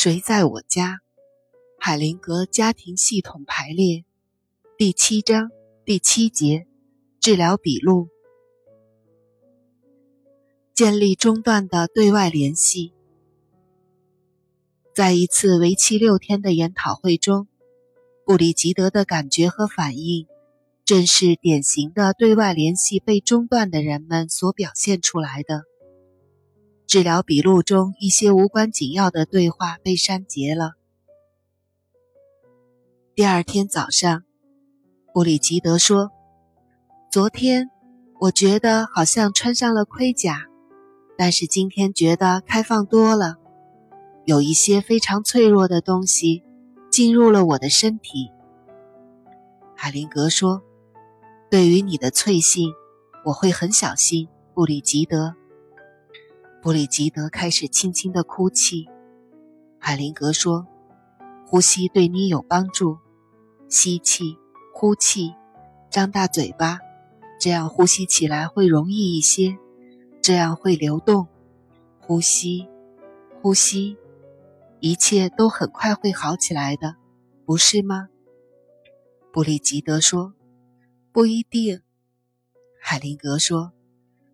[0.00, 1.00] 谁在我家？
[1.76, 4.04] 海灵格家庭系统排列，
[4.76, 5.50] 第七章
[5.84, 6.68] 第七节，
[7.18, 8.06] 治疗笔录。
[10.72, 12.92] 建立中断的对外联系。
[14.94, 17.48] 在一次为期六天的研讨会中，
[18.24, 20.28] 布里吉德的感觉和反应，
[20.84, 25.64] 正是典型的对外联系被中断的人们所表现出来的。
[26.88, 30.72] 治疗笔录中一些无关紧要的对话被删节了。
[33.14, 34.22] 第二天早上，
[35.12, 36.10] 布里吉德说
[37.12, 37.68] ：“昨天
[38.20, 40.46] 我觉得好像穿上了盔甲，
[41.18, 43.36] 但是今天觉得开放多了。
[44.24, 46.42] 有一些非常脆弱的东西
[46.90, 48.30] 进入了我的身体。”
[49.76, 50.62] 海灵格说
[51.52, 52.72] ：“对于你的脆性，
[53.26, 55.34] 我会很小心。”布里吉德。
[56.68, 58.90] 布里吉德开始轻轻的哭泣。
[59.78, 60.66] 海灵格说
[61.48, 62.98] ：“呼吸对你有帮助，
[63.70, 64.36] 吸气，
[64.74, 65.34] 呼气，
[65.88, 66.78] 张大嘴巴，
[67.40, 69.56] 这样呼吸起来会容易一些，
[70.20, 71.26] 这样会流动。
[72.00, 72.68] 呼吸，
[73.40, 73.96] 呼吸，
[74.80, 76.96] 一切都很快会好起来的，
[77.46, 78.10] 不是吗？”
[79.32, 80.34] 布里吉德说
[81.12, 81.80] ：“不一定。”
[82.78, 83.72] 海灵格说。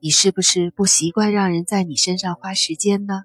[0.00, 3.22] 你是不是不习惯让人在你身上花时间呢？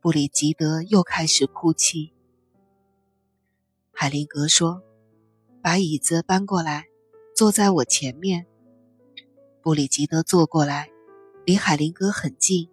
[0.00, 2.14] 布里吉德又开始哭泣。
[3.92, 4.82] 海灵格说
[5.62, 6.86] ：“把椅子搬过来，
[7.36, 8.46] 坐在我前面。”
[9.62, 10.88] 布里吉德坐过来，
[11.44, 12.70] 离海灵格很近。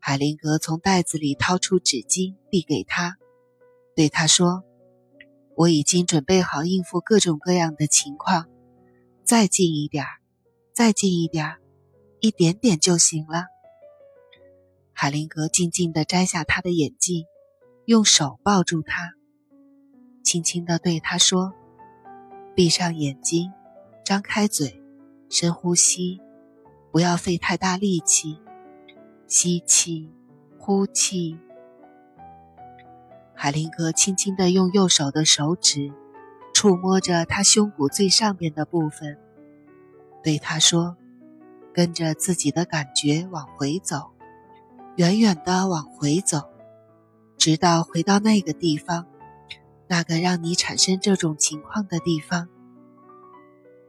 [0.00, 3.18] 海灵格从袋子里掏出纸巾递给他，
[3.94, 4.64] 对他说
[5.54, 8.48] ：“我已经准备好应付各种各样的情况。
[9.22, 10.10] 再近一点儿
[10.72, 11.59] 再近一点儿
[12.20, 13.46] 一点点就行了。
[14.92, 17.24] 海灵格静静地摘下他的眼镜，
[17.86, 19.14] 用手抱住他，
[20.22, 21.54] 轻轻地对他说
[22.54, 23.50] ：“闭上眼睛，
[24.04, 24.82] 张开嘴，
[25.30, 26.20] 深呼吸，
[26.92, 28.38] 不要费太大力气，
[29.26, 30.10] 吸气，
[30.58, 31.38] 呼气。”
[33.34, 35.90] 海灵格轻轻地用右手的手指
[36.52, 39.18] 触摸着他胸骨最上面的部分，
[40.22, 40.98] 对他说。
[41.72, 44.10] 跟着自己的感觉往回走，
[44.96, 46.42] 远远的往回走，
[47.38, 49.06] 直到回到那个地方，
[49.88, 52.48] 那个让你产生这种情况的地方。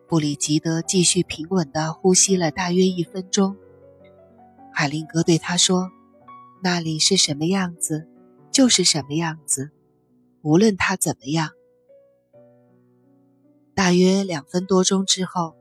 [0.08, 3.56] 布里吉德继续平稳的呼吸了大约一分钟。
[4.74, 5.90] 海灵格对他说
[6.62, 8.08] ：“那里是什么样子，
[8.52, 9.72] 就是什么样子，
[10.42, 11.52] 无论它怎么样。”
[13.74, 15.56] 大约两分多钟之后，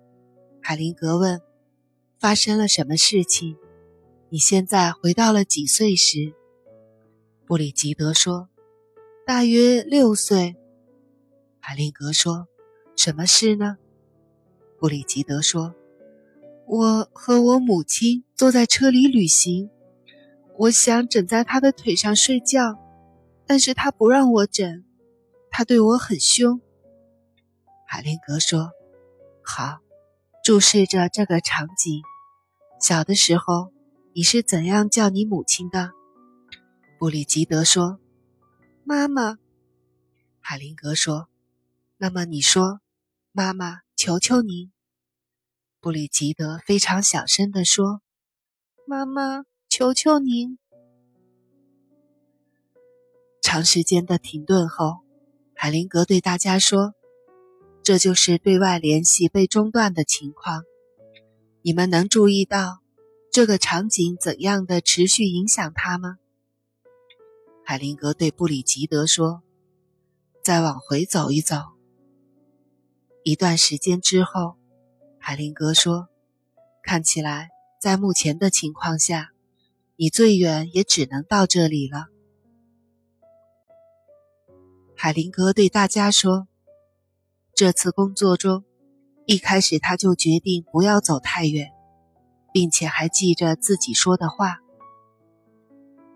[0.61, 1.41] 海灵格问。
[2.21, 3.57] 发生了什么事情？
[4.29, 6.35] 你现在回到了几岁时？
[7.47, 8.51] 布里吉德说
[9.27, 10.55] ：“大约六岁。”
[11.61, 12.47] 海灵格说
[12.95, 13.79] ：“什么事呢？”
[14.79, 15.75] 布里吉德说
[16.69, 19.71] ：“我和我母亲坐在车里旅行，
[20.59, 22.79] 我想枕在她的腿上睡觉，
[23.47, 24.85] 但是她不让我枕，
[25.51, 26.61] 她对我很凶。”
[27.89, 28.73] 海灵格说
[29.43, 29.79] ：“好。”
[30.43, 32.03] 注视着这个场景。
[32.81, 33.73] 小的时候，
[34.15, 35.91] 你是怎样叫你母亲的？
[36.99, 38.01] 布里吉德说
[38.85, 39.37] ：“妈妈。”
[40.41, 41.29] 海灵格说
[41.99, 42.81] ：“那么你说，
[43.33, 44.73] 妈妈，求求您。”
[45.79, 48.01] 布里吉德非常小声地说
[48.89, 50.59] ：“妈妈，求求您。”
[53.43, 55.01] 长时间的停顿后，
[55.55, 56.95] 海灵格对大家说
[57.85, 60.65] ：“这就是对外联系被中断的情况。”
[61.63, 62.81] 你们能注意到
[63.31, 66.17] 这个场景怎样的持续影响他吗？
[67.65, 69.43] 海灵格对布里吉德说
[70.43, 71.57] ：“再往回走一走。”
[73.23, 74.57] 一段时间之后，
[75.19, 76.09] 海灵格说
[76.83, 79.31] ：“看起来，在目前的情况下，
[79.97, 82.07] 你最远也只能到这里了。”
[84.97, 86.49] 海灵格对大家说
[87.55, 88.65] ：“这次工作中。”
[89.31, 91.71] 一开始他就决定不要走太远，
[92.53, 94.57] 并且还记着自己说的话。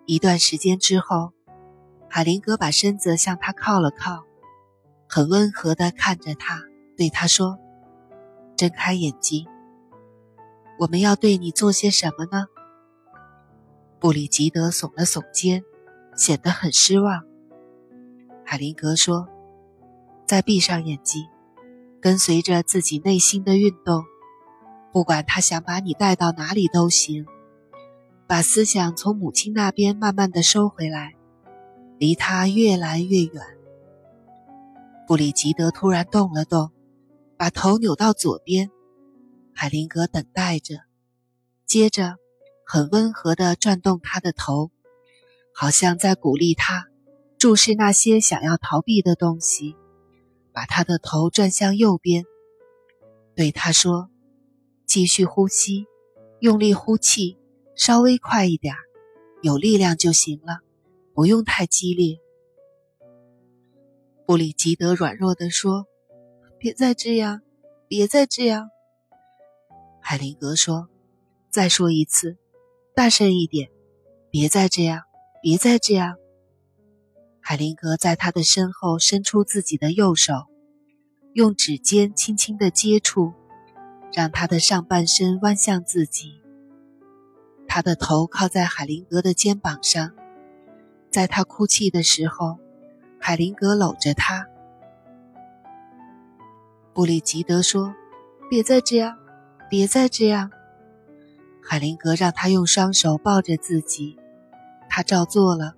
[0.05, 1.33] 一段时间之后，
[2.11, 4.25] 海灵格把身子向他靠了靠，
[5.09, 6.61] 很温和地看着他，
[6.97, 7.61] 对他说
[8.59, 9.47] ：“睁开眼睛。
[10.81, 12.47] 我们要对你做些什么呢？”
[14.01, 15.63] 布里吉德耸了耸肩，
[16.17, 17.23] 显得很失望。
[18.45, 19.29] 海灵格说
[20.27, 21.29] ：“再闭上眼睛。”
[22.05, 24.05] 跟随着自己内心的运动，
[24.93, 27.25] 不管他想把你带到哪里都行。
[28.27, 31.15] 把思想从母亲那边慢慢的收回来，
[31.97, 33.43] 离他越来越远。
[35.09, 36.73] 布里吉德突然动了动，
[37.39, 38.71] 把头扭到左边。
[39.55, 40.81] 海灵格等待着，
[41.65, 42.17] 接着
[42.67, 44.71] 很温和的转动他的头，
[45.55, 46.89] 好像在鼓励他
[47.39, 49.75] 注视那些想要逃避的东西。
[50.55, 52.25] 把他的头转向右边，
[53.35, 54.09] 对他说
[54.87, 55.87] ：“继续呼吸，
[56.39, 57.37] 用力呼气，
[57.75, 58.77] 稍微快一点，
[59.43, 60.61] 有力量就行了，
[61.13, 62.21] 不用太激烈。”
[64.25, 65.87] 布里吉德软弱地说
[66.57, 67.43] ：“别再这样，
[67.89, 68.71] 别再这样。”
[70.01, 70.89] 海灵格说
[71.51, 72.37] ：“再说一次，
[72.95, 73.71] 大声一点，
[74.31, 75.03] 别再这样，
[75.43, 76.17] 别再这样。”
[77.47, 80.47] 海灵格在他的身后伸出自己的右手，
[81.35, 83.35] 用指尖轻轻的接触，
[84.15, 86.41] 让他的上半身弯向自己。
[87.69, 90.13] 他的头靠在海灵格的肩膀上，
[91.11, 92.59] 在他哭泣的时候。
[93.21, 94.47] 海灵格搂着他，
[96.93, 97.95] 布里吉德说
[98.51, 99.17] ：“别再这样，
[99.71, 100.51] 别再这样。”
[101.63, 104.19] 海灵格让他用双手抱着自己，
[104.91, 105.75] 他照做了。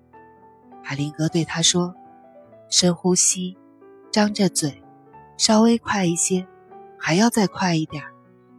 [0.88, 1.97] 海灵格对他说
[2.71, 3.59] ：“深呼吸，
[4.12, 4.85] 张着嘴，
[5.37, 6.47] 稍微快一些，
[6.97, 8.05] 还要再快一点，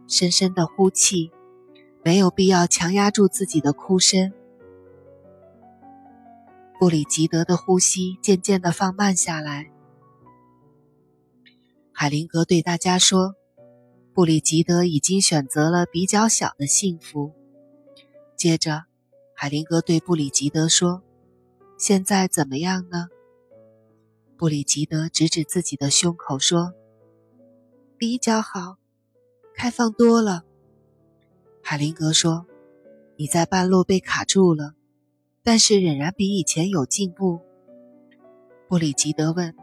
[0.06, 1.32] 深深的呼气，
[2.04, 4.30] 没有必要强压住自己的哭声。”
[6.78, 9.70] 布里吉德的呼吸渐渐的放慢下来。
[11.92, 13.36] 海灵格对大家说
[14.12, 17.32] ：“布里吉德已经选择了比较小的幸福。”
[18.36, 18.84] 接着，
[19.34, 21.02] 海灵格对布里吉德说
[21.78, 23.08] ：“现在怎么样呢？”
[24.36, 26.74] 布里吉德指指自己的胸口说
[27.96, 28.76] ：“比较好，
[29.54, 30.44] 开放多了。”
[31.64, 32.46] 海灵格说
[33.16, 34.74] ：“你在半路被卡住了。”
[35.42, 37.40] 但是仍然比以前有进步。
[38.68, 39.56] 布里吉德问：“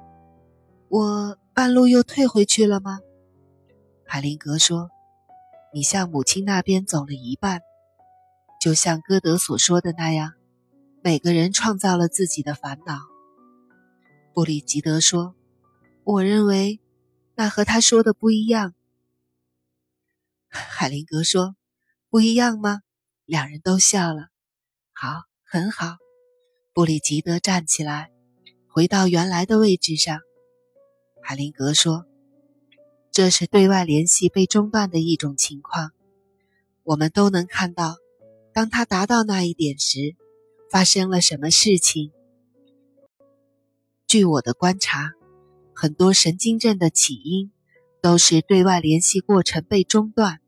[0.89, 2.99] 我半路又退回去了吗？”
[4.03, 4.89] 海灵格说
[5.73, 7.61] ：“你向母亲那边走了一半，
[8.59, 10.33] 就像歌德所说的那样，
[11.05, 12.97] 每个人创造了自己的烦恼。”
[14.33, 15.35] 布里吉德说
[16.03, 16.79] ：“我认为
[17.35, 18.73] 那和他说的不一样。”
[20.49, 21.55] 海灵格说
[22.09, 22.81] ：“不一样吗？”
[23.23, 24.29] 两人都笑了。
[24.91, 25.25] 好。
[25.47, 25.97] 很好，
[26.73, 28.11] 布里吉德站起来，
[28.67, 30.19] 回到原来的位置上。
[31.21, 32.05] 海灵格说
[33.13, 35.91] ：“这是对外联系被中断的一种情况。
[36.83, 37.95] 我们都能看到，
[38.51, 40.17] 当他达到那一点时，
[40.71, 42.11] 发生了什么事情。
[44.07, 45.13] 据我的观察，
[45.73, 47.51] 很多神经症的起因
[48.01, 50.39] 都是对外联系过程被中断。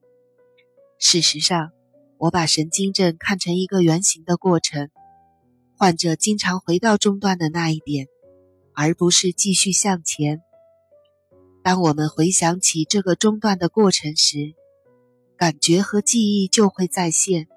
[0.99, 1.71] 事实上，
[2.17, 4.89] 我把神经症看成一个圆形的过程。”
[5.79, 8.07] 患者经常回到中断的那一点，
[8.73, 10.41] 而不是继续向前。
[11.63, 14.55] 当我们回想起这个中断的过程时，
[15.37, 17.47] 感觉和记忆就会再现，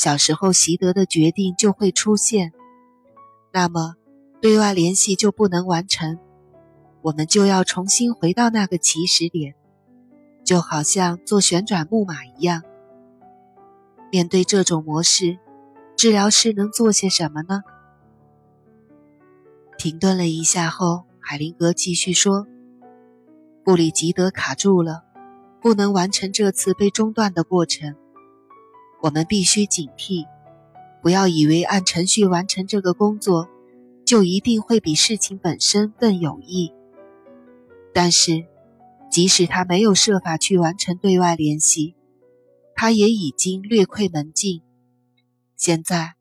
[0.00, 2.54] 小时候习得的决定就会出现。
[3.52, 3.96] 那么，
[4.40, 6.18] 对外联系就不能完成，
[7.02, 9.54] 我们就要重新回到那个起始点，
[10.42, 12.62] 就好像做旋转木马一样。
[14.10, 15.38] 面对这种模式。
[15.98, 17.60] 治疗师能做些什么呢？
[19.76, 22.46] 停顿了一下后，海灵格继续说
[23.62, 25.04] ：“布里吉德卡住了，
[25.60, 27.96] 不能完成这次被中断的过程。
[29.02, 30.26] 我们必须警惕，
[31.02, 33.48] 不要以为按程序完成这个工作，
[34.04, 36.72] 就一定会比事情本身更有益。
[37.94, 38.46] 但是，
[39.10, 41.94] 即使他没有设法去完成对外联系，
[42.74, 44.62] 他也已经略窥门径。”
[45.56, 46.14] 现在，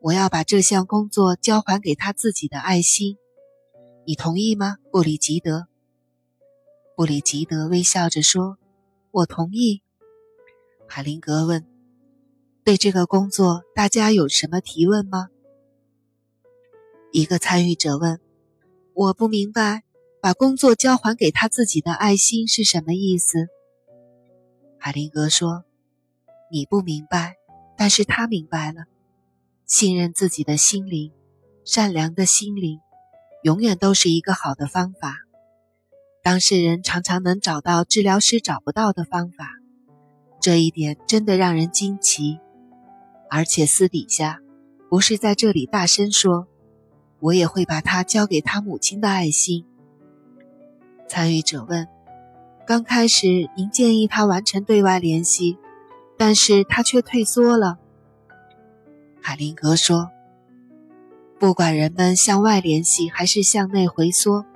[0.00, 3.16] 我要把这项工作交还给他自己的爱心，
[4.04, 5.66] 你同意吗，布里吉德？
[6.96, 8.58] 布里吉德微笑着说
[9.10, 9.82] ：“我同意。”
[10.88, 11.66] 海灵格问
[12.66, 15.28] ：“对这个工作，大家有什么提问吗？”
[17.14, 18.18] 一个参与者问
[18.92, 19.84] ：“我不明白，
[20.20, 23.46] 把工作交还给他自己的爱心是什么意思？”
[24.80, 25.64] 海灵格说
[26.50, 27.36] ：“你不明白。”
[27.78, 28.86] 但是他明白了，
[29.64, 31.12] 信任自己的心灵，
[31.64, 32.80] 善良的心灵，
[33.44, 35.18] 永远都是一个好的方法。
[36.20, 39.46] 当事人常常能找到治疗师找不到的方法，
[40.40, 42.40] 这一点真的让人惊奇。
[43.30, 44.40] 而且私底下，
[44.88, 46.46] 不是在这里大声说，
[47.20, 49.64] 我也会把他交给他母亲的爱心。
[51.08, 51.86] 参与者问：
[52.66, 55.58] 刚开始您建议他完成对外联系？
[56.18, 57.78] 但是他却退缩了。
[59.20, 60.10] 海灵格说
[61.38, 64.46] ：“不管人们向外联系还是向内回缩，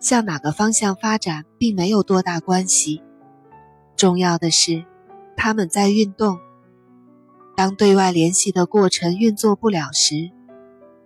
[0.00, 3.00] 向哪个方向发展并没有多大关系。
[3.94, 4.84] 重要的是，
[5.36, 6.40] 他们在运动。
[7.58, 10.30] 当对外联系的过程运作不了时，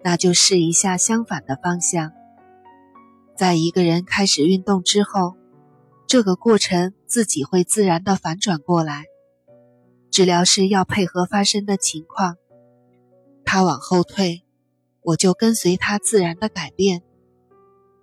[0.04, 2.12] 那就试一下相反的方向。
[3.34, 5.34] 在一个人开始运动之后，
[6.06, 9.04] 这个过程自己会自然的反转过来。
[10.10, 12.36] 治疗师要配合发生的情况，
[13.46, 14.44] 他往后退，
[15.00, 17.02] 我就跟随他自然的改变。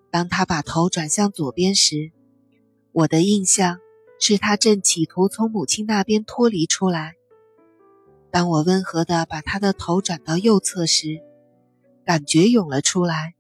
[0.10, 2.12] 当他把头转向左边时，
[2.94, 3.78] 我的印象
[4.20, 7.14] 是他正企图从母亲那边脱离出来。
[8.32, 11.22] 当我温和地把他的头转到右侧时，
[12.06, 13.34] 感觉涌了出来。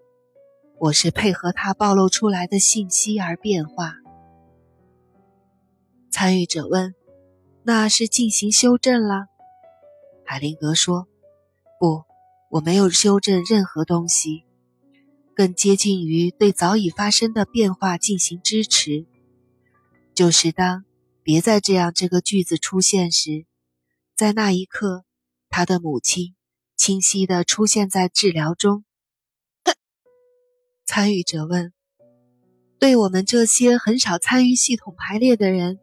[0.80, 3.96] 我是配合他暴露出来的信息而变化。
[6.10, 6.96] 参与者问
[7.64, 9.28] ：“那是进行修正了？”
[10.26, 11.08] 海灵格说
[11.80, 12.04] ：“不，
[12.50, 14.46] 我没有修正任何东西，
[15.36, 19.06] 更接近于对早已发生的变化进行支持。
[20.16, 20.86] 就是当
[21.22, 23.46] ‘别再这样’这个句子出现时。”
[24.20, 25.06] 在那一刻，
[25.48, 26.36] 他的母亲
[26.76, 28.84] 清晰地出现在治疗中。
[30.86, 31.72] 参与者问
[32.80, 35.80] ：“对我们这些很少参与系统排列的人，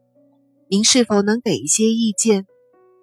[0.69, 2.45] 您是否能给一些意见，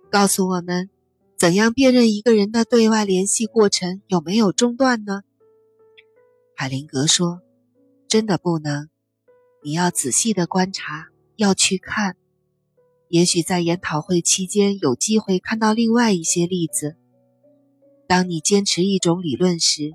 [0.08, 0.88] 告诉我们
[1.36, 5.22] 怎样辨认一个人的对外联系过程有没有中断呢？”
[6.54, 7.42] 海灵格说
[8.06, 8.88] ：“真的不能，
[9.64, 12.16] 你要仔细的观察，要去看。”
[13.14, 16.97] 也许在研讨会期间有机会看到另外一些例子。
[18.09, 19.92] 当你坚持一种理论时，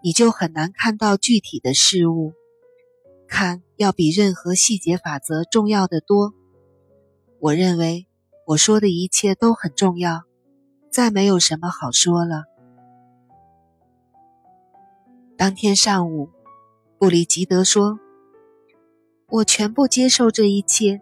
[0.00, 2.34] 你就很难看到具体的事物。
[3.26, 6.34] 看要比任何细节法则重要的多。
[7.40, 8.06] 我认为
[8.46, 10.22] 我说的一切都很重要，
[10.88, 12.44] 再没有什么好说了。
[15.36, 16.30] 当天上午，
[16.96, 17.98] 布里吉德说
[19.30, 21.00] ：“我全部接受这一切。”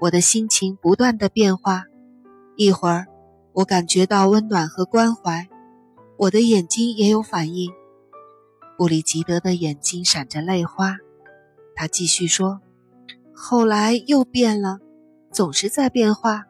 [0.00, 1.84] 我的心情不断的变化，
[2.56, 3.06] 一会儿
[3.52, 5.46] 我感觉到温暖和关怀，
[6.16, 7.70] 我的眼睛也有反应。
[8.78, 10.96] 布里吉德的眼睛闪着泪花，
[11.74, 12.62] 他继续说
[13.36, 14.78] ：“后来又变了，
[15.30, 16.44] 总是在变化。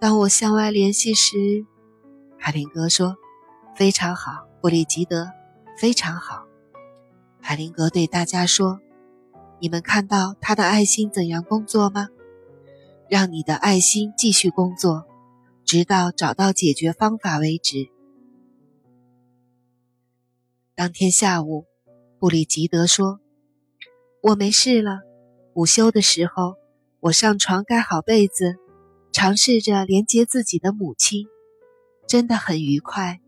[0.00, 1.66] 当我向外联系时，
[2.38, 3.16] 海林格说
[3.76, 5.28] ：‘非常好，布里吉德，
[5.78, 6.46] 非常好。’
[7.42, 8.80] 海林格对大家说
[9.60, 12.08] ：‘你们看到他的爱心怎样工作吗？’”
[13.08, 15.06] 让你的爱心继续工作，
[15.64, 17.88] 直到找到解决方法为止。
[20.74, 21.64] 当天下午，
[22.18, 23.20] 布里吉德说
[24.22, 25.00] ：“我没事了。
[25.54, 26.56] 午休的时候，
[27.00, 28.56] 我上床盖好被子，
[29.12, 31.26] 尝试着连接自己的母亲，
[32.06, 33.20] 真的很愉快。